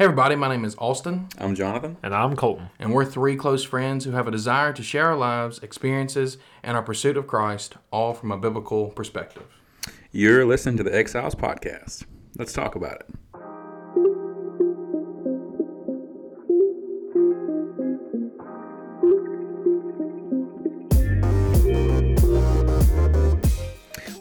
[0.00, 1.98] Hey, everybody, my name is Austin, I'm Jonathan.
[2.02, 2.70] And I'm Colton.
[2.78, 6.74] and we're three close friends who have a desire to share our lives, experiences, and
[6.74, 9.42] our pursuit of Christ, all from a biblical perspective.
[10.10, 12.06] You're listening to the Exiles podcast.
[12.38, 13.10] Let's talk about it.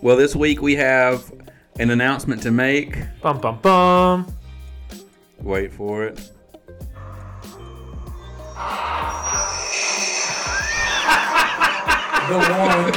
[0.02, 1.32] Well, this week we have
[1.80, 2.98] an announcement to make.
[3.22, 4.39] Bum bum bum.
[5.42, 6.16] Wait for it.
[12.28, 12.92] The one.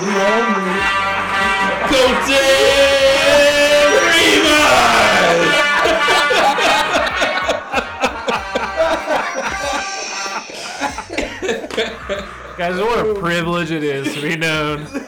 [0.00, 0.96] the only.
[12.56, 15.05] Guys, what a privilege it is to be known in the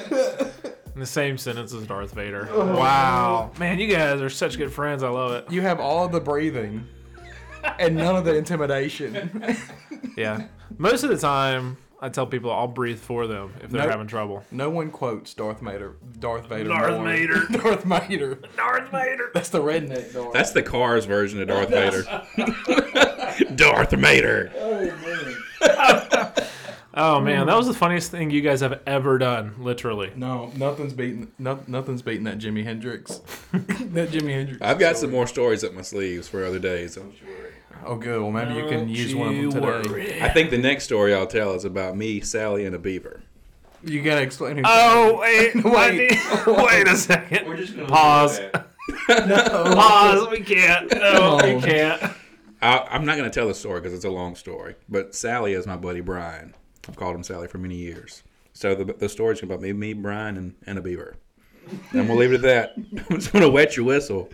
[1.08, 2.48] same sentence as Darth Vader.
[2.52, 2.76] Oh.
[2.76, 3.50] Wow.
[3.58, 5.02] Man, you guys are such good friends.
[5.02, 5.50] I love it.
[5.50, 6.86] You have all of the breathing
[7.78, 9.56] and none of the intimidation.
[10.16, 10.46] Yeah.
[10.78, 13.90] Most of the time, I tell people I'll breathe for them if they're Nope.
[13.90, 14.44] having trouble.
[14.52, 15.96] No one quotes Darth Vader.
[16.20, 16.68] Darth Vader.
[16.68, 17.04] Darth more.
[17.08, 17.46] Vader.
[17.50, 18.38] Darth Vader.
[18.56, 19.30] Darth Vader.
[19.34, 20.32] That's the redneck Darth.
[20.32, 22.02] That's the Cars version of Darth Vader.
[23.56, 24.52] Darth Vader.
[24.56, 26.46] Oh, man.
[26.98, 27.76] Oh man, that was the mm.
[27.76, 30.10] funniest thing you guys have ever done, literally.
[30.16, 31.30] no, nothing's beating.
[31.38, 33.16] No, nothing's beating that Jimi Hendrix.
[33.52, 34.60] that Jimi Hendrix.
[34.60, 36.96] I've got some more stories up my sleeves for other days.
[36.96, 37.28] I'm sure.
[37.86, 38.20] Oh, good.
[38.20, 39.88] Well, maybe you can use one of them today.
[39.88, 40.20] worry.
[40.22, 43.22] I think the next story I'll tell is about me, Sally, and a beaver.
[43.84, 44.56] You gotta explain.
[44.56, 45.54] Who Oh, wait.
[45.64, 45.64] Wait.
[45.76, 47.46] I need- wait a second.
[47.46, 48.40] we're just Pause.
[49.08, 49.74] no.
[49.74, 50.30] Pause.
[50.30, 50.90] We can't.
[50.92, 51.54] No, No.
[51.56, 52.02] we can't.
[52.60, 54.74] I, I'm not going to tell the story because it's a long story.
[54.88, 56.54] But Sally is my buddy Brian.
[56.88, 58.22] I've called him Sally for many years.
[58.52, 61.16] So the, the story's about me, me, Brian, and, and a beaver.
[61.92, 62.72] And we'll leave it at that.
[63.10, 64.30] I'm just going to wet your whistle.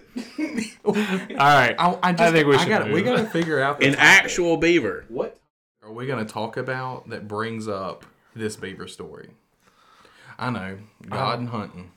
[0.84, 1.74] All right.
[1.78, 3.96] I, I, just, I think we I should gotta, we gotta figure out the An
[3.96, 5.04] actual beaver.
[5.08, 5.38] What
[5.82, 9.30] are we going to talk about that brings up this beaver story?
[10.38, 10.78] I know.
[11.08, 11.90] God uh, and hunting.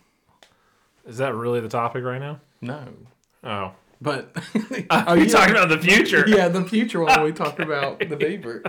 [1.06, 2.42] Is that really the topic right now?
[2.62, 2.88] No.
[3.44, 3.72] Oh.
[4.02, 4.36] But
[4.90, 6.26] Are you talking about the future?
[6.28, 8.64] Yeah, the future one we talk about the beaver.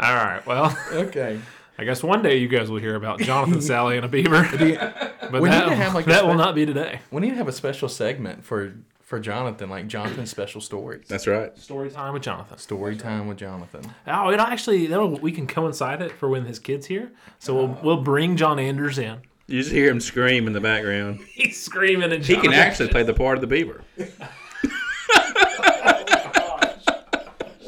[0.00, 0.44] All right.
[0.46, 1.40] Well, Okay.
[1.78, 4.42] I guess one day you guys will hear about Jonathan, Sally, and a beaver.
[5.30, 7.00] But We need that, to have, like, a that will not be today.
[7.12, 11.06] We need to have a special segment for for Jonathan, like Jonathan's special stories.
[11.06, 11.56] That's right.
[11.56, 12.58] Story time with Jonathan.
[12.58, 13.82] Story time with Jonathan.
[14.08, 17.12] Oh, it'll actually that'll we can coincide it for when his kid's here.
[17.38, 17.78] So we'll oh.
[17.82, 19.20] we'll bring John Anders in.
[19.46, 21.20] You just hear him scream in the background.
[21.32, 23.84] He's screaming and He can actually play the part of the beaver.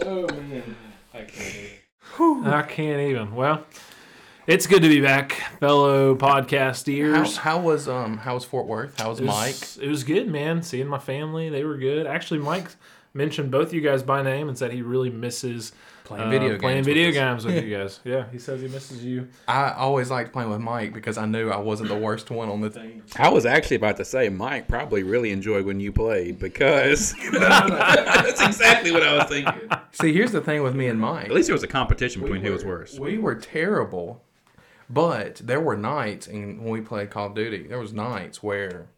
[0.05, 0.77] Oh man.
[2.23, 3.35] I can't even.
[3.35, 3.65] Well,
[4.47, 7.37] it's good to be back, fellow podcast How, ears.
[7.37, 9.01] how was um how was Fort Worth?
[9.01, 9.85] How was It was, Mike?
[9.85, 10.63] It was good, man.
[10.63, 12.07] Seeing my family, they were good.
[12.07, 12.69] Actually, Mike
[13.15, 15.73] mentioned both you guys by name and said he really misses
[16.05, 16.61] Playing uh, video games.
[16.61, 17.15] playing with video us.
[17.15, 18.01] games with you guys.
[18.05, 19.29] Yeah, he says he misses you.
[19.47, 22.61] I always liked playing with Mike because I knew I wasn't the worst one on
[22.61, 23.05] the team.
[23.17, 28.43] I was actually about to say Mike probably really enjoyed when you played because that's
[28.43, 29.71] exactly what I was thinking.
[29.93, 31.27] See, here's the thing with me and Mike.
[31.27, 32.99] At least there was a competition between who was worse.
[32.99, 34.25] We were terrible,
[34.91, 38.89] but there were nights, and when we played Call of Duty, there was nights where,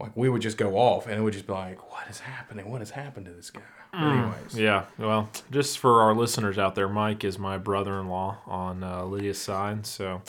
[0.00, 2.70] like, we would just go off, and it would just be like, "What is happening?
[2.70, 3.60] What has happened to this guy?"
[3.92, 9.04] Anyways, Yeah, well, just for our listeners out there, Mike is my brother-in-law on uh,
[9.04, 9.84] Lydia's side.
[9.84, 10.22] So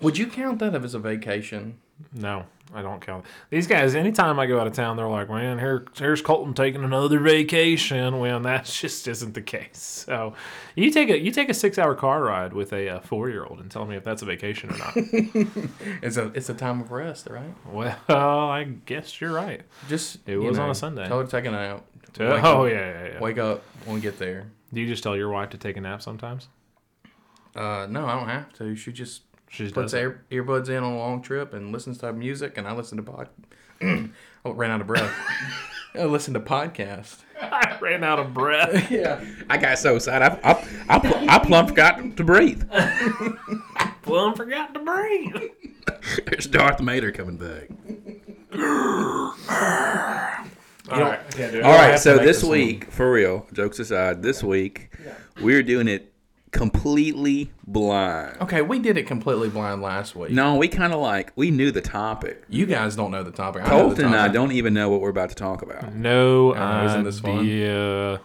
[0.00, 1.78] would you count that as a vacation?
[2.12, 2.44] No,
[2.74, 3.94] I don't count these guys.
[3.94, 8.18] Anytime I go out of town, they're like, "Man, here, here's Colton taking another vacation."
[8.18, 10.04] When that just isn't the case.
[10.06, 10.34] So
[10.74, 13.84] you take a you take a six-hour car ride with a uh, four-year-old and tell
[13.86, 14.96] me if that's a vacation or not.
[16.02, 17.54] It's a it's a time of rest, right?
[17.70, 19.62] well, I guess you're right.
[19.88, 21.06] Just It was on a Sunday.
[21.06, 21.84] Tell her to take a nap.
[22.18, 22.24] Oh
[22.66, 23.20] up- yeah, yeah, yeah.
[23.20, 24.46] Wake up when we get there.
[24.72, 26.48] Do you just tell your wife to take a nap sometimes?
[27.54, 28.76] Uh, no, I don't have to.
[28.76, 32.56] She just She puts ear, earbuds in on a long trip and listens to music,
[32.56, 33.28] and I listen to pod.
[33.82, 35.12] oh, ran out of breath.
[35.94, 37.18] I listen to podcast.
[37.42, 38.88] I ran out of breath.
[38.90, 39.24] Yeah.
[39.50, 40.22] I got so sad.
[40.22, 40.52] I, I,
[40.88, 42.62] I, I plumb forgot to breathe.
[44.02, 45.50] Plum forgot to breathe.
[46.26, 47.68] There's Darth Vader coming back.
[50.90, 51.64] All right, I can't do it.
[51.64, 52.52] All I right, so this this one.
[52.52, 54.90] week, for real, jokes aside, this week
[55.40, 56.09] we're doing it
[56.52, 58.36] completely blind.
[58.40, 60.30] Okay, we did it completely blind last week.
[60.30, 62.44] No, we kind of like we knew the topic.
[62.48, 63.62] You guys don't know the topic.
[63.62, 65.94] I know the Colton and I don't even know what we're about to talk about.
[65.94, 67.40] No know, isn't this fun?
[67.40, 68.20] idea.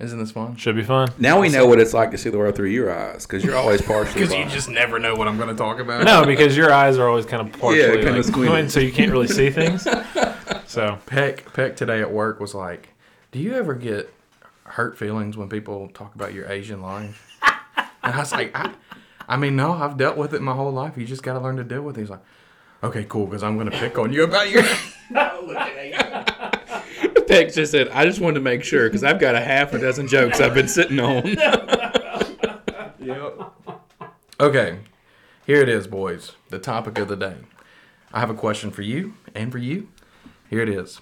[0.00, 0.56] Isn't this fun?
[0.56, 1.08] Should be fun.
[1.18, 3.56] Now we know what it's like to see the world through your eyes because you're
[3.56, 6.04] always partially Because you just never know what I'm going to talk about.
[6.04, 8.48] No, because your eyes are always kind of partially yeah, kinda like, squinted.
[8.48, 9.86] going, so you can't really see things.
[10.66, 12.90] So Peck Peck today at work was like,
[13.32, 14.08] "Do you ever get
[14.62, 17.29] hurt feelings when people talk about your Asian life?"
[18.02, 18.72] And I was like, I,
[19.28, 20.96] "I mean, no, I've dealt with it my whole life.
[20.96, 22.22] You just got to learn to deal with it." He's like,
[22.82, 24.64] "Okay, cool, because I'm gonna pick on you about your."
[25.10, 25.40] no
[27.26, 29.78] Peck just said, I just wanted to make sure because I've got a half a
[29.78, 31.36] dozen jokes I've been sitting on.
[33.02, 33.40] Yep.
[34.38, 34.78] Okay,
[35.46, 36.32] here it is, boys.
[36.50, 37.36] The topic of the day.
[38.12, 39.88] I have a question for you and for you.
[40.50, 41.00] Here it is.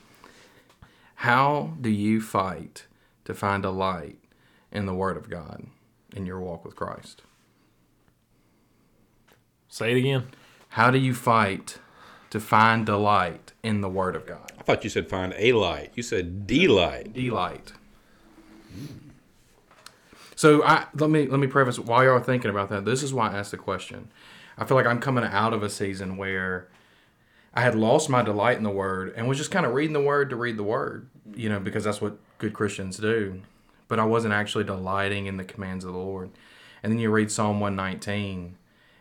[1.17, 2.87] How do you fight
[3.25, 4.19] to find a light
[4.71, 5.67] in the Word of God
[6.14, 7.22] in your walk with Christ?
[9.69, 10.25] say it again.
[10.70, 11.78] How do you fight
[12.31, 14.52] to find delight in the Word of God?
[14.58, 15.93] I thought you said find a light.
[15.94, 17.12] You said delight.
[17.12, 17.72] Delight.
[20.34, 22.84] So I let me let me preface while y'all are thinking about that.
[22.84, 24.08] This is why I asked the question.
[24.56, 26.69] I feel like I'm coming out of a season where
[27.55, 30.02] I had lost my delight in the Word and was just kind of reading the
[30.02, 33.43] Word to read the Word, you know, because that's what good Christians do.
[33.88, 36.31] But I wasn't actually delighting in the commands of the Lord.
[36.82, 38.56] And then you read Psalm 119,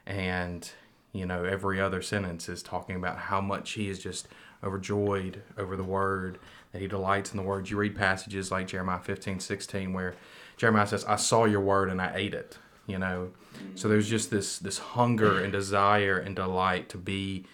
[0.06, 0.72] and
[1.12, 4.28] you know every other sentence is talking about how much he is just
[4.63, 6.39] overjoyed over the Word,
[6.72, 7.69] that he delights in the Word.
[7.69, 10.16] You read passages like Jeremiah 15, 16, where
[10.56, 12.57] Jeremiah says, "I saw your Word and I ate it."
[12.88, 13.31] You know,
[13.75, 17.45] so there's just this this hunger and desire and delight to be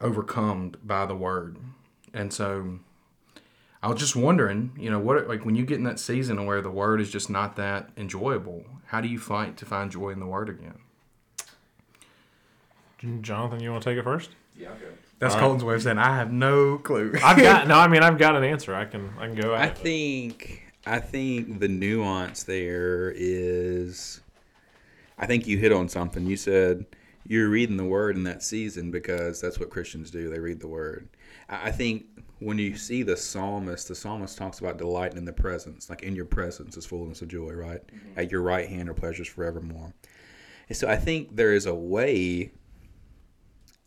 [0.00, 1.56] overcome by the word.
[2.12, 2.80] And so
[3.86, 6.60] I was just wondering, you know, what like when you get in that season where
[6.60, 10.18] the word is just not that enjoyable, how do you fight to find joy in
[10.18, 10.80] the word again?
[13.22, 14.30] Jonathan, you want to take it first?
[15.20, 17.12] That's Colton's way of saying I have no clue.
[17.24, 17.76] I've got no.
[17.76, 18.74] I mean, I've got an answer.
[18.74, 19.78] I can I can go I at it.
[19.78, 24.20] think I think the nuance there is
[25.16, 26.26] I think you hit on something.
[26.26, 26.86] You said
[27.24, 30.28] you're reading the word in that season because that's what Christians do.
[30.28, 31.08] They read the word.
[31.48, 35.32] I I think when you see the psalmist, the psalmist talks about delighting in the
[35.32, 37.80] presence, like in your presence is fullness of joy, right?
[37.86, 38.18] Mm-hmm.
[38.18, 39.94] At your right hand are pleasures forevermore.
[40.68, 42.50] And so I think there is a way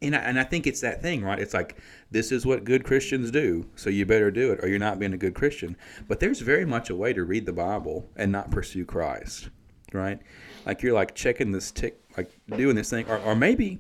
[0.02, 1.40] and I, and I think it's that thing, right?
[1.40, 1.78] It's like
[2.10, 5.14] this is what good Christians do, so you better do it, or you're not being
[5.14, 5.76] a good Christian.
[6.08, 9.50] But there's very much a way to read the Bible and not pursue Christ,
[9.92, 10.20] right?
[10.66, 13.80] Like you're like checking this tick, like doing this thing, or, or maybe,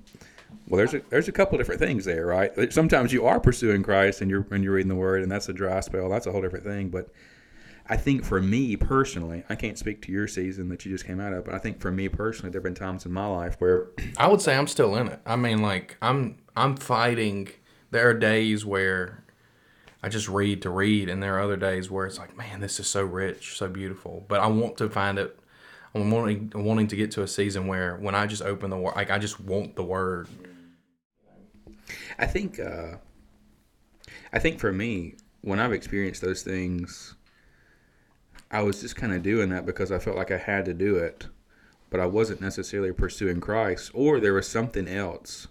[0.67, 2.71] well, there's a there's a couple different things there, right?
[2.71, 5.53] Sometimes you are pursuing Christ and you're and you're reading the Word, and that's a
[5.53, 6.09] dry spell.
[6.09, 6.89] That's a whole different thing.
[6.89, 7.09] But
[7.87, 11.19] I think for me personally, I can't speak to your season that you just came
[11.19, 13.55] out of, but I think for me personally, there have been times in my life
[13.57, 13.87] where
[14.17, 15.19] I would say I'm still in it.
[15.25, 17.49] I mean, like I'm I'm fighting.
[17.91, 19.23] There are days where
[20.03, 22.79] I just read to read, and there are other days where it's like, man, this
[22.79, 24.23] is so rich, so beautiful.
[24.27, 25.37] But I want to find it.
[25.95, 28.95] I'm wanting wanting to get to a season where when I just open the word,
[28.95, 30.27] like I just want the word.
[32.17, 32.97] I think uh,
[34.31, 37.15] I think for me, when I've experienced those things,
[38.51, 40.95] I was just kind of doing that because I felt like I had to do
[40.97, 41.27] it,
[41.89, 45.47] but I wasn't necessarily pursuing Christ, or there was something else.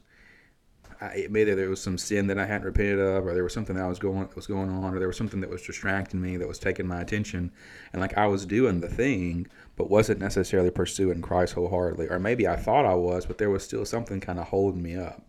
[1.01, 3.77] I, maybe there was some sin that I hadn't repented of, or there was something
[3.77, 6.49] that was going was going on, or there was something that was distracting me that
[6.49, 7.53] was taking my attention,
[7.93, 9.47] and like I was doing the thing,
[9.77, 13.63] but wasn't necessarily pursuing Christ wholeheartedly, or maybe I thought I was, but there was
[13.63, 15.23] still something kind of holding me up.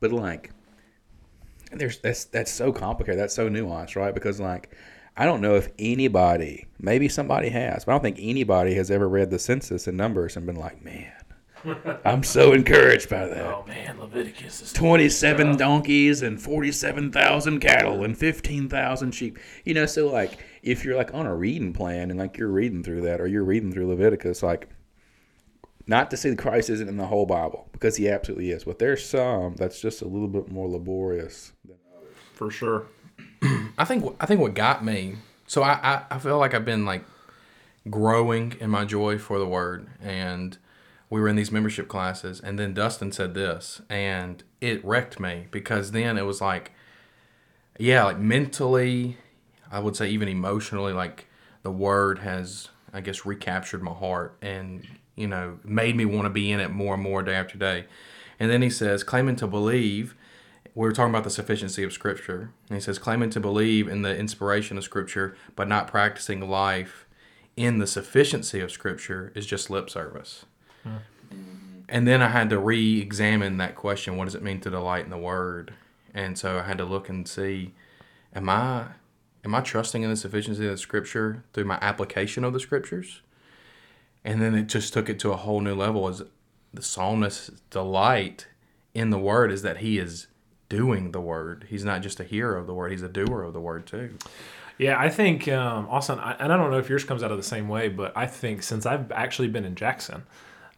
[0.00, 0.50] But like,
[1.70, 3.20] there's that's that's so complicated.
[3.20, 4.14] That's so nuanced, right?
[4.14, 4.74] Because like,
[5.16, 9.08] I don't know if anybody, maybe somebody has, but I don't think anybody has ever
[9.08, 11.12] read the census and numbers and been like, man,
[12.04, 13.44] I'm so encouraged by that.
[13.44, 19.38] Oh man, Leviticus is 27 donkeys and 47,000 cattle and 15,000 sheep.
[19.64, 22.82] You know, so like if you're like on a reading plan and like you're reading
[22.82, 24.68] through that or you're reading through Leviticus, like
[25.86, 28.78] not to say that Christ isn't in the whole Bible because he absolutely is, but
[28.78, 31.52] there's some that's just a little bit more laborious.
[31.64, 32.16] Than others.
[32.34, 32.86] For sure.
[33.78, 35.16] I think I think what got me.
[35.46, 37.04] So I, I I feel like I've been like
[37.88, 40.58] growing in my joy for the word, and
[41.10, 45.46] we were in these membership classes, and then Dustin said this, and it wrecked me
[45.50, 46.72] because then it was like,
[47.78, 49.16] yeah, like mentally,
[49.70, 51.26] I would say even emotionally, like
[51.62, 56.30] the word has I guess recaptured my heart and you know made me want to
[56.30, 57.86] be in it more and more day after day.
[58.40, 60.14] And then he says, claiming to believe
[60.74, 62.52] we were talking about the sufficiency of Scripture.
[62.68, 67.06] And he says, claiming to believe in the inspiration of Scripture, but not practicing life
[67.56, 70.44] in the sufficiency of Scripture is just lip service.
[71.88, 75.04] And then I had to re examine that question what does it mean to delight
[75.04, 75.72] in the Word?
[76.12, 77.72] And so I had to look and see,
[78.34, 78.86] am I.
[79.44, 83.22] Am I trusting in the sufficiency of the scripture through my application of the scriptures?
[84.24, 86.22] And then it just took it to a whole new level as
[86.74, 88.48] the psalmist's delight
[88.94, 90.26] in the word is that he is
[90.68, 91.66] doing the word.
[91.68, 94.18] He's not just a hearer of the word; he's a doer of the word too.
[94.76, 97.36] Yeah, I think um, Austin, I, and I don't know if yours comes out of
[97.36, 100.24] the same way, but I think since I've actually been in Jackson,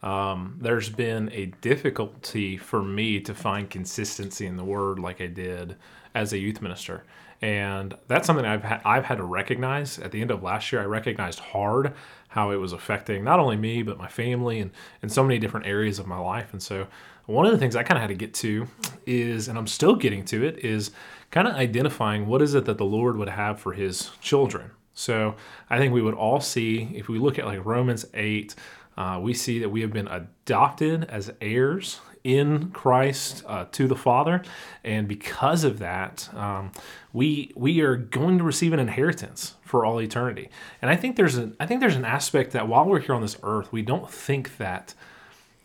[0.02, 5.26] um, there's been a difficulty for me to find consistency in the word like I
[5.26, 5.76] did
[6.14, 7.04] as a youth minister.
[7.42, 9.98] And that's something I've had, I've had to recognize.
[9.98, 11.94] At the end of last year, I recognized hard
[12.28, 14.70] how it was affecting not only me but my family and
[15.02, 16.52] and so many different areas of my life.
[16.52, 16.86] And so
[17.26, 18.66] one of the things I kind of had to get to
[19.06, 20.90] is, and I'm still getting to it, is
[21.30, 24.72] kind of identifying what is it that the Lord would have for His children.
[24.94, 25.36] So
[25.70, 28.54] I think we would all see if we look at like Romans eight.
[28.96, 33.96] Uh, we see that we have been adopted as heirs in Christ uh, to the
[33.96, 34.42] Father,
[34.84, 36.72] and because of that, um,
[37.12, 40.50] we we are going to receive an inheritance for all eternity.
[40.82, 43.22] And I think there's a I think there's an aspect that while we're here on
[43.22, 44.94] this earth, we don't think that.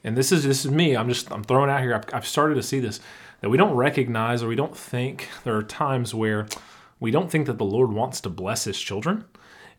[0.03, 0.95] And this is this is me.
[0.95, 1.95] I'm just I'm throwing out here.
[1.95, 2.99] I've, I've started to see this
[3.41, 6.47] that we don't recognize or we don't think there are times where
[6.99, 9.25] we don't think that the Lord wants to bless His children.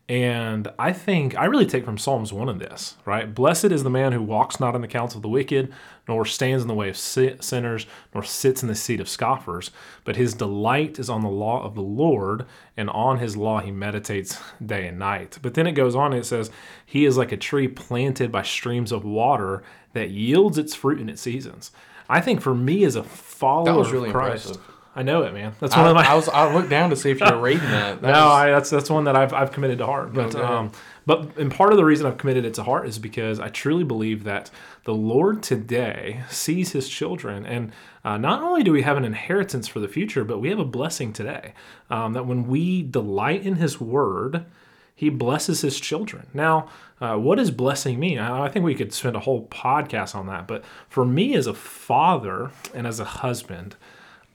[0.09, 3.35] And I think I really take from Psalms 1 in this, right?
[3.35, 5.73] Blessed is the man who walks not in the counsel of the wicked,
[6.07, 9.73] nor stands in the way of sinners, nor sits in the seat of scoffers,
[10.05, 12.47] but his delight is on the law of the Lord,
[12.77, 15.41] and on his law he meditates day and night.
[15.43, 16.53] But then it goes on and it says,
[16.85, 21.09] He is like a tree planted by streams of water that yields its fruit in
[21.09, 21.73] its seasons.
[22.09, 24.76] I think for me as a follower really of Christ, impressive.
[24.97, 25.55] I know it, man.
[25.61, 27.39] That's one I, of my I was I looked down to see if you were
[27.39, 28.01] reading that.
[28.01, 30.15] That no, was- I, that's that's one that I've I've committed to heart.
[30.15, 30.45] But ahead.
[30.51, 30.73] um,
[31.05, 33.85] but and part of the reason I've committed it to heart is because I truly
[33.85, 34.51] believe that
[34.85, 37.73] the Lord today sees His children, and
[38.05, 40.65] uh, not only do we have an inheritance for the future, but we have a
[40.65, 41.53] blessing today.
[41.91, 44.47] Um, that when we delight in His Word,
[44.95, 46.29] He blesses His children.
[46.33, 46.71] Now,
[47.03, 48.19] uh, what does blessing mean?
[48.19, 50.49] I, I think we could spend a whole podcast on that.
[50.49, 53.77] But for me, as a father and as a husband.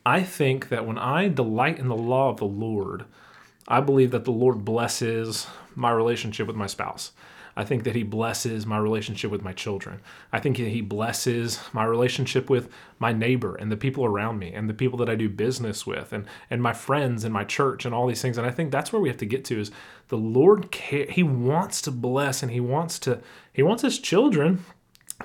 [0.05, 3.05] I think that when I delight in the law of the Lord,
[3.67, 7.11] I believe that the Lord blesses my relationship with my spouse.
[7.55, 9.99] I think that He blesses my relationship with my children.
[10.31, 14.53] I think that He blesses my relationship with my neighbor and the people around me
[14.53, 17.85] and the people that I do business with and, and my friends and my church
[17.85, 18.37] and all these things.
[18.37, 19.71] And I think that's where we have to get to is
[20.07, 23.21] the Lord care, He wants to bless and He wants to
[23.53, 24.63] He wants His children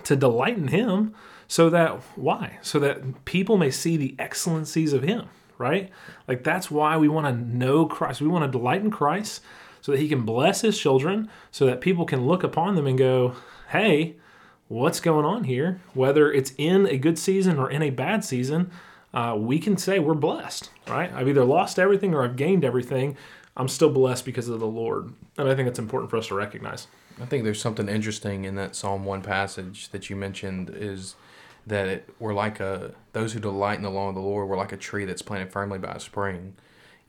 [0.05, 1.15] to delight in him
[1.49, 2.59] so that why?
[2.63, 5.91] So that people may see the excellencies of him right?
[6.29, 8.21] Like that's why we want to know christ.
[8.21, 9.43] We want to delight in christ
[9.81, 12.99] so that he can bless his children so that people can look upon them and
[12.99, 13.35] go
[13.71, 14.17] hey
[14.69, 15.81] what's going on here?
[15.95, 18.71] Whether it's in a good season or in a bad season
[19.15, 21.13] uh, we can say we're blessed right?
[21.13, 23.17] I've either lost everything or i've gained everything
[23.57, 26.35] i'm still blessed because of the lord and i think it's important for us to
[26.35, 26.87] recognize
[27.21, 31.15] I think there's something interesting in that Psalm one passage that you mentioned is
[31.67, 34.49] that it, we're like a those who delight in the law of the Lord.
[34.49, 36.55] We're like a tree that's planted firmly by a spring.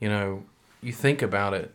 [0.00, 0.44] You know,
[0.80, 1.74] you think about it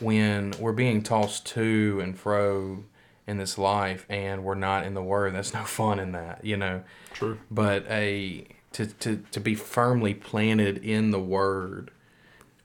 [0.00, 2.84] when we're being tossed to and fro
[3.26, 5.34] in this life, and we're not in the Word.
[5.34, 6.44] That's no fun in that.
[6.44, 11.90] You know, true but a to, to, to be firmly planted in the word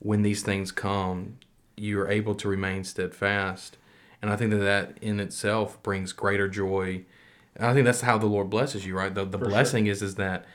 [0.05, 1.38] when these things come
[1.77, 3.77] you're able to remain steadfast
[4.21, 7.03] and i think that that in itself brings greater joy
[7.55, 10.15] and i think that's how the lord blesses you right the, the blessing is is
[10.15, 10.45] that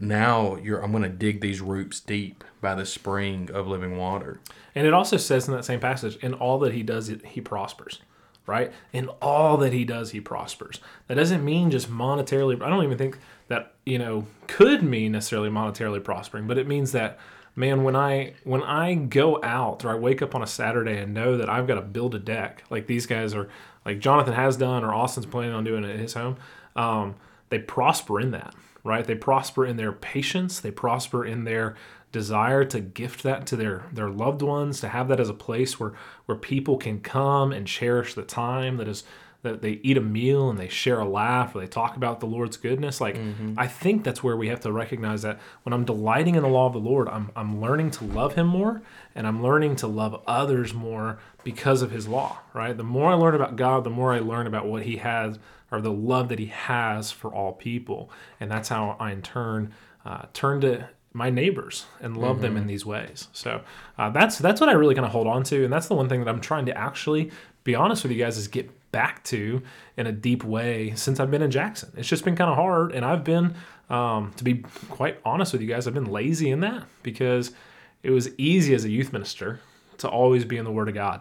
[0.00, 4.40] now you're i'm going to dig these roots deep by the spring of living water
[4.74, 8.00] And it also says in that same passage, in all that he does, he prospers,
[8.46, 8.72] right?
[8.92, 10.80] In all that he does, he prospers.
[11.08, 12.60] That doesn't mean just monetarily.
[12.62, 16.92] I don't even think that you know could mean necessarily monetarily prospering, but it means
[16.92, 17.18] that
[17.56, 21.14] man, when I when I go out or I wake up on a Saturday and
[21.14, 23.48] know that I've got to build a deck, like these guys are,
[23.84, 26.36] like Jonathan has done, or Austin's planning on doing at his home,
[26.76, 27.16] um,
[27.48, 29.04] they prosper in that, right?
[29.04, 30.60] They prosper in their patience.
[30.60, 31.74] They prosper in their
[32.12, 35.80] desire to gift that to their their loved ones to have that as a place
[35.80, 35.92] where
[36.26, 39.04] where people can come and cherish the time that is
[39.52, 42.26] that they eat a meal and they share a laugh or they talk about the
[42.26, 43.16] Lord's goodness like
[43.56, 46.66] I think that's where we have to recognize that when I'm delighting in the law
[46.66, 48.82] of the Lord I'm I'm learning to love him more
[49.14, 52.76] and I'm learning to love others more because of his law right?
[52.76, 55.38] The more I learn about God the more I learn about what he has
[55.72, 58.10] or the love that he has for all people.
[58.38, 59.72] And that's how I in turn
[60.04, 63.28] uh, turn to my neighbors and love them in these ways.
[63.32, 63.62] So
[63.98, 66.08] uh, that's that's what I really kind of hold on to, and that's the one
[66.08, 67.30] thing that I'm trying to actually
[67.64, 69.60] be honest with you guys is get back to
[69.98, 71.92] in a deep way since I've been in Jackson.
[71.98, 73.54] It's just been kind of hard, and I've been,
[73.90, 77.52] um, to be quite honest with you guys, I've been lazy in that because
[78.02, 79.60] it was easy as a youth minister
[79.98, 81.20] to always be in the Word of God,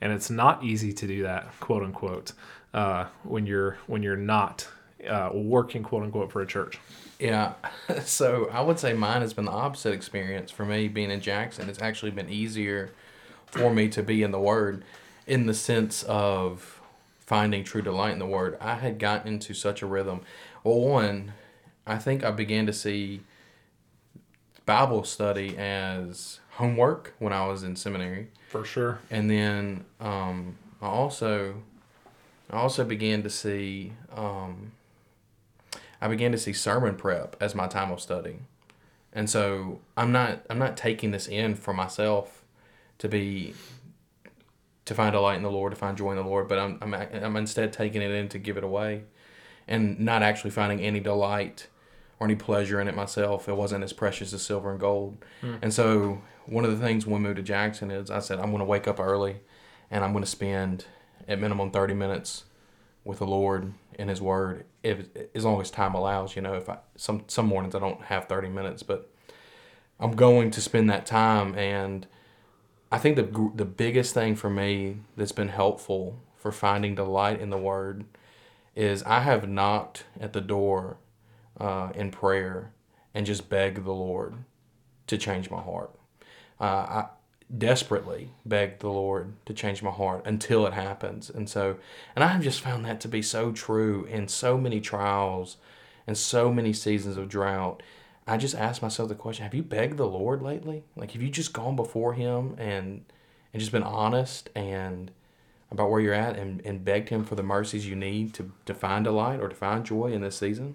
[0.00, 2.30] and it's not easy to do that, quote unquote,
[2.72, 4.68] uh, when you're when you're not
[5.08, 6.78] uh, working quote unquote for a church?
[7.18, 7.54] Yeah.
[8.04, 11.68] So I would say mine has been the opposite experience for me being in Jackson.
[11.68, 12.92] It's actually been easier
[13.46, 14.84] for me to be in the Word
[15.26, 16.75] in the sense of
[17.26, 18.56] finding true delight in the Word.
[18.60, 20.22] I had gotten into such a rhythm.
[20.62, 21.32] Well, one,
[21.86, 23.20] I think I began to see
[24.64, 28.28] Bible study as homework when I was in seminary.
[28.48, 28.98] For sure.
[29.10, 31.62] And then um, I also
[32.50, 34.72] I also began to see um,
[36.00, 38.38] I began to see sermon prep as my time of study.
[39.12, 42.44] And so I'm not I'm not taking this in for myself
[42.98, 43.54] to be
[44.86, 46.94] to find delight in the Lord, to find joy in the Lord, but I'm I'm,
[46.94, 49.04] I'm instead taking it in to give it away
[49.68, 51.66] and not actually finding any delight
[52.18, 53.48] or any pleasure in it myself.
[53.48, 55.18] It wasn't as precious as silver and gold.
[55.40, 55.56] Hmm.
[55.60, 58.46] And so one of the things when we moved to Jackson is I said I'm
[58.46, 59.36] going to wake up early
[59.90, 60.86] and I'm going to spend
[61.28, 62.44] at minimum 30 minutes
[63.04, 66.36] with the Lord in His Word, if as long as time allows.
[66.36, 69.10] You know, if I some some mornings I don't have 30 minutes, but
[69.98, 71.56] I'm going to spend that time.
[71.56, 72.06] And
[72.90, 77.50] I think the the biggest thing for me that's been helpful for finding delight in
[77.50, 78.04] the Word
[78.74, 80.98] is I have knocked at the door
[81.58, 82.72] uh, in prayer
[83.14, 84.34] and just begged the Lord
[85.06, 85.90] to change my heart.
[86.60, 87.06] Uh, I
[87.56, 91.30] desperately begged the Lord to change my heart until it happens.
[91.30, 91.78] And so,
[92.14, 95.56] and I have just found that to be so true in so many trials
[96.06, 97.82] and so many seasons of drought.
[98.26, 100.84] I just asked myself the question, have you begged the Lord lately?
[100.96, 103.04] Like, have you just gone before him and,
[103.52, 105.12] and just been honest and
[105.70, 108.74] about where you're at and, and begged him for the mercies you need to, to
[108.74, 110.74] find delight or to find joy in this season?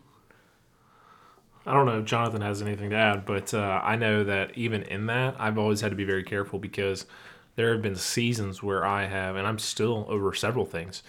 [1.66, 4.84] I don't know if Jonathan has anything to add, but uh, I know that even
[4.84, 7.06] in that, I've always had to be very careful because
[7.56, 11.04] there have been seasons where I have, and I'm still over several things,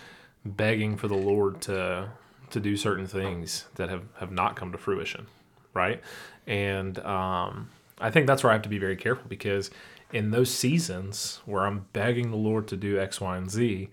[0.45, 2.11] begging for the Lord to
[2.51, 5.27] to do certain things that have have not come to fruition,
[5.75, 6.01] right?
[6.47, 9.71] And um, I think that's where I have to be very careful because
[10.13, 13.89] in those seasons where I'm begging the Lord to do X, Y, and Z,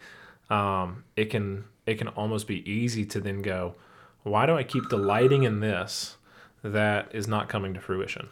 [0.49, 3.75] um, it can it can almost be easy to then go,
[4.23, 6.17] why do I keep delighting in this?
[6.63, 8.27] that is not coming to fruition.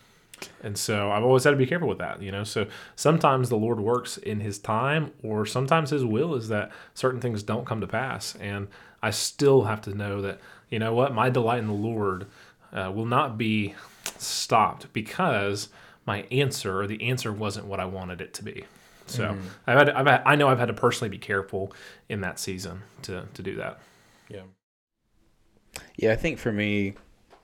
[0.61, 2.43] And so I've always had to be careful with that, you know.
[2.43, 7.19] So sometimes the Lord works in his time or sometimes his will is that certain
[7.19, 8.67] things don't come to pass and
[9.01, 12.27] I still have to know that you know what, my delight in the Lord
[12.73, 13.75] uh, will not be
[14.17, 15.69] stopped because
[16.05, 18.65] my answer or the answer wasn't what I wanted it to be.
[19.07, 21.71] So I've had, I've had, I know I've had to personally be careful
[22.09, 23.79] in that season to to do that.
[24.29, 24.41] Yeah.
[25.95, 26.95] Yeah, I think for me,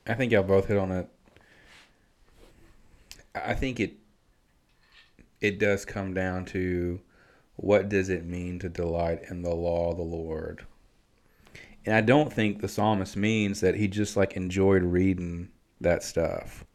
[0.05, 1.07] I think y'all both hit on it.
[3.33, 3.93] I think it
[5.39, 6.99] it does come down to
[7.55, 10.65] what does it mean to delight in the law of the Lord.
[11.85, 15.49] And I don't think the psalmist means that he just like enjoyed reading
[15.81, 16.65] that stuff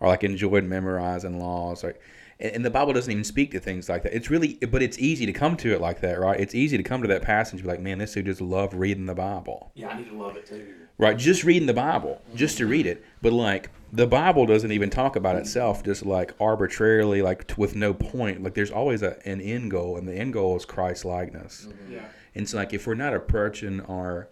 [0.00, 1.94] or like enjoyed memorizing laws or
[2.40, 4.14] and, and the Bible doesn't even speak to things like that.
[4.14, 6.38] It's really but it's easy to come to it like that, right?
[6.38, 8.74] It's easy to come to that passage and be like, man, this dude just loved
[8.74, 9.70] reading the Bible.
[9.74, 10.74] Yeah, I need to love it too.
[11.00, 13.04] Right, just reading the Bible, just to read it.
[13.22, 17.76] But like the Bible doesn't even talk about itself, just like arbitrarily, like t- with
[17.76, 18.42] no point.
[18.42, 21.68] Like there's always a, an end goal, and the end goal is Christ likeness.
[21.68, 21.92] Mm-hmm.
[21.92, 22.08] Yeah.
[22.34, 24.28] And so, like, if we're not approaching our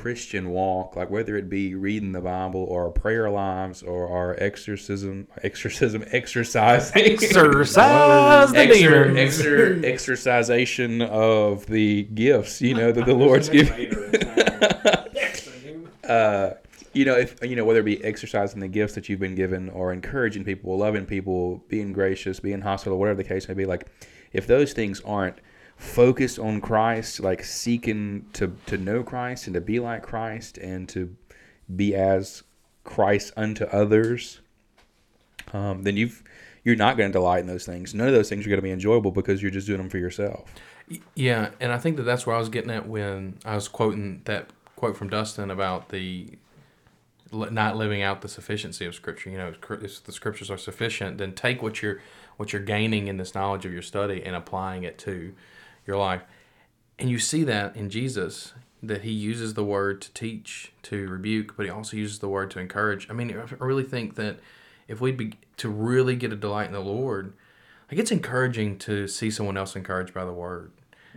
[0.00, 4.36] Christian walk, like whether it be reading the Bible or our prayer lives or our
[4.38, 9.38] exorcism, exorcism, exercise, Exercise the exer, demons.
[9.40, 13.92] exer, exercisation of the gifts, you know, that the Lord's given.
[16.08, 16.54] uh,
[16.92, 19.68] you know, if you know whether it be exercising the gifts that you've been given,
[19.70, 23.88] or encouraging people, loving people, being gracious, being hospitable, whatever the case may be, like
[24.32, 25.40] if those things aren't
[25.78, 30.88] focused on Christ, like seeking to to know Christ and to be like Christ and
[30.90, 31.16] to
[31.74, 32.42] be as
[32.84, 34.40] Christ unto others,
[35.52, 36.22] um, then you've
[36.64, 37.94] you're not going to delight in those things.
[37.94, 39.98] None of those things are going to be enjoyable because you're just doing them for
[39.98, 40.52] yourself.
[41.14, 44.22] Yeah, and I think that that's where I was getting at when I was quoting
[44.24, 46.28] that quote from Dustin about the
[47.30, 49.30] not living out the sufficiency of Scripture.
[49.30, 52.00] You know, if the Scriptures are sufficient, then take what you're
[52.36, 55.34] what you're gaining in this knowledge of your study and applying it to
[55.88, 56.22] your life.
[57.00, 61.56] And you see that in Jesus that he uses the word to teach, to rebuke,
[61.56, 63.10] but he also uses the word to encourage.
[63.10, 64.38] I mean, I really think that
[64.86, 67.32] if we be to really get a delight in the Lord,
[67.90, 70.70] like it's encouraging to see someone else encouraged by the word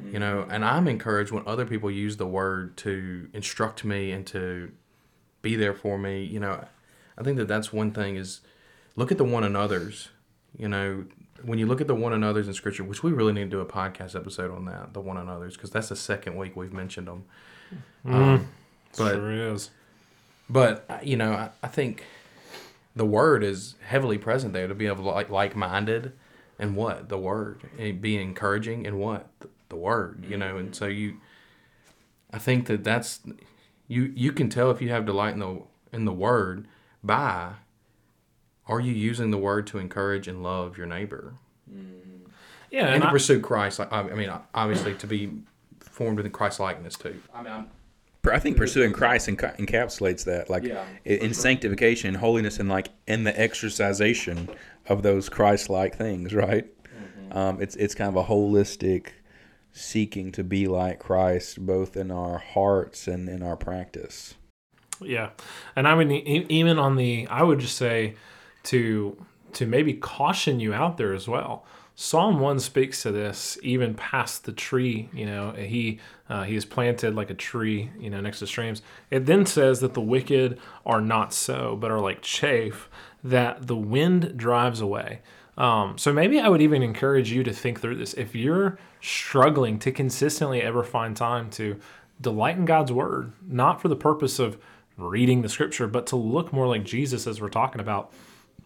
[0.10, 0.52] you know mm-hmm.
[0.52, 4.72] and i'm encouraged when other people use the word to instruct me and to
[5.42, 6.64] be there for me you know
[7.18, 8.42] i think that that's one thing is
[8.96, 10.10] look at the one another's
[10.58, 11.06] you know
[11.44, 13.60] when you look at the one another's in scripture which we really need to do
[13.60, 17.08] a podcast episode on that the one another's because that's the second week we've mentioned
[17.08, 17.24] them
[18.06, 18.48] um,
[18.98, 19.72] but sure is.
[20.50, 22.04] But uh, you know, I, I think
[22.96, 26.14] the word is heavily present there to be of like like minded,
[26.60, 27.10] and what?
[27.10, 27.62] The word.
[27.80, 29.28] Eh, be encouraging and what?
[29.40, 30.26] The, the word.
[30.28, 31.18] You know, and so you,
[32.32, 33.22] I think that that's
[33.88, 35.62] you you can tell if you have delight in the
[35.94, 36.68] in the word
[37.04, 37.54] by
[38.72, 41.34] are you using the word to encourage and love your neighbor
[42.72, 43.80] Yeah, and and to I- pursue Christ.
[43.80, 45.32] Like I I mean, obviously to be
[45.80, 47.20] formed in Christ likeness too.
[47.36, 47.68] I mean, I'm,
[48.32, 52.90] I think pursuing Christ enca- encapsulates that, like Yeah, i- in sanctification holiness, and like
[53.08, 54.50] in the exercisation
[54.88, 56.66] of those Christ-like things, right?
[57.32, 59.08] Um, it's it's kind of a holistic
[59.74, 64.36] seeking to be like Christ, both in our hearts and in our practice.
[65.02, 65.30] Yeah,
[65.76, 68.16] and I would e- even on the I would just say
[68.64, 69.18] to
[69.54, 71.66] to maybe caution you out there as well.
[71.94, 75.10] Psalm one speaks to this even past the tree.
[75.14, 77.92] You know, he uh, he is planted like a tree.
[78.00, 78.82] You know, next to streams.
[79.10, 82.90] It then says that the wicked are not so, but are like chaff
[83.24, 85.22] that the wind drives away.
[85.58, 88.14] Um, so maybe I would even encourage you to think through this.
[88.14, 91.80] If you're struggling to consistently ever find time to
[92.20, 94.58] delight in God's word, not for the purpose of
[94.98, 98.14] reading the scripture, but to look more like Jesus as we're talking about,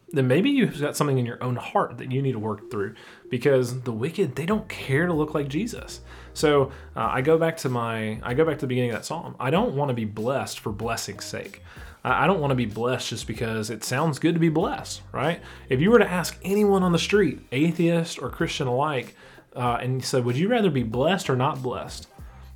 [0.10, 2.96] then maybe you've got something in your own heart that you need to work through
[3.30, 6.02] because the wicked they don't care to look like jesus.
[6.34, 9.06] So uh, i go back to my i go back to the beginning of that
[9.06, 9.36] psalm.
[9.40, 11.62] I don't want to be blessed for blessing's sake.
[12.04, 15.42] I don't want to be blessed just because it sounds good to be blessed right?
[15.70, 19.16] If you were to ask anyone on the street atheist or christian alike
[19.56, 22.08] uh, and you said would you rather be blessed or not blessed?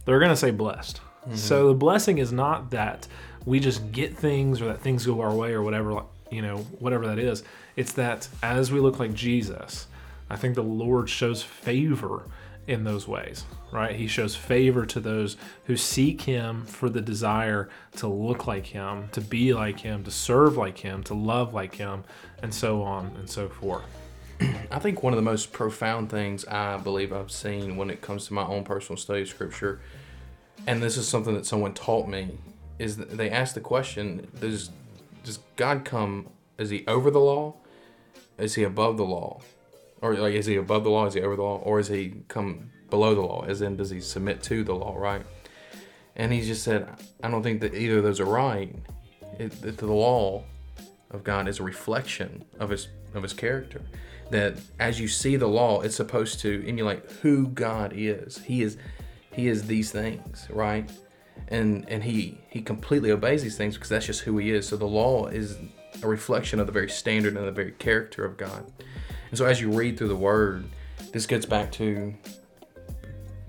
[0.06, 1.02] they're going to say blessed.
[1.36, 3.08] So the blessing is not that
[3.46, 7.08] we just get things or that things go our way or whatever, you know, whatever
[7.08, 7.44] that is.
[7.76, 9.88] It's that as we look like Jesus,
[10.30, 12.26] I think the Lord shows favor
[12.68, 13.96] in those ways, right?
[13.96, 19.10] He shows favor to those who seek Him for the desire to look like Him,
[19.13, 22.04] to be like Him, to serve like Him, to love like Him,
[22.44, 23.86] and so on and so forth.
[24.72, 28.28] I think one of the most profound things I believe I've seen when it comes
[28.28, 29.82] to my own personal study of scripture,
[30.68, 32.38] and this is something that someone taught me,
[32.78, 34.70] is they asked the question: Does
[35.24, 36.30] does God come?
[36.58, 37.56] Is he over the law?
[38.38, 39.42] Is he above the law?
[40.02, 41.06] Or like is he above the law?
[41.06, 41.58] Is he over the law?
[41.58, 43.46] Or is he come below the law?
[43.46, 44.96] As in, does he submit to the law?
[44.98, 45.26] Right?
[46.16, 46.88] And he just said,
[47.24, 48.76] I don't think that either of those are right.
[49.38, 50.44] It, that the law
[51.12, 53.82] of God is a reflection of his of his character.
[54.30, 58.40] That as you see the law, it's supposed to emulate who God is.
[58.40, 58.78] He is
[59.34, 60.90] he is these things, right?
[61.47, 64.67] And and he he completely obeys these things because that's just who he is.
[64.67, 65.58] So the law is
[66.04, 68.71] a reflection of the very standard and the very character of God.
[69.30, 70.65] And so as you read through the word,
[71.12, 72.13] this gets back to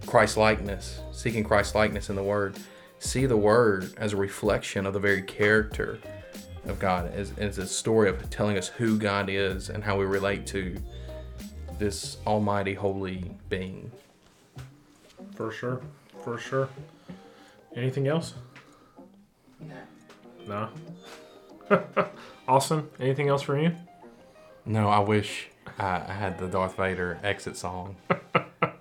[0.07, 2.59] Christ likeness, seeking Christ likeness in the Word.
[2.98, 5.98] See the Word as a reflection of the very character
[6.66, 10.05] of God, as, as a story of telling us who God is and how we
[10.05, 10.76] relate to
[11.79, 13.90] this Almighty, Holy Being.
[15.35, 15.81] For sure.
[16.24, 16.68] For sure.
[17.77, 18.35] Anything else?
[19.61, 20.69] No.
[21.69, 21.79] No.
[22.49, 23.73] Austin, anything else for you?
[24.65, 27.97] No, I wish I, I had the Darth Vader exit song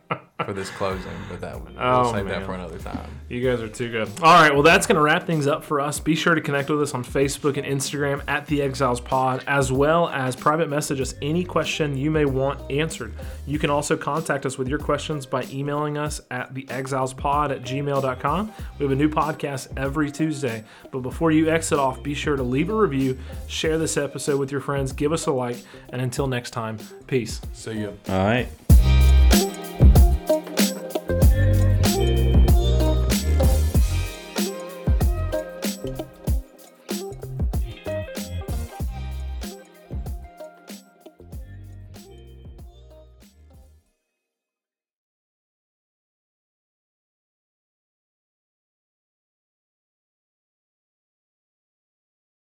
[0.50, 1.76] for this closing, but that one.
[1.76, 2.40] we'll Oh, save man.
[2.40, 3.08] that for another time.
[3.30, 4.08] You guys are too good.
[4.24, 6.00] All right, well, that's going to wrap things up for us.
[6.00, 9.72] Be sure to connect with us on Facebook and Instagram at The Exiles Pod, as
[9.72, 13.14] well as private message us any question you may want answered.
[13.46, 18.52] You can also contact us with your questions by emailing us at theexilespod at gmail.com.
[18.80, 20.64] We have a new podcast every Tuesday.
[20.90, 24.52] But before you exit off, be sure to leave a review, share this episode with
[24.52, 25.58] your friends, give us a like,
[25.90, 27.40] and until next time, peace.
[27.54, 27.96] See you.
[28.10, 28.48] All right.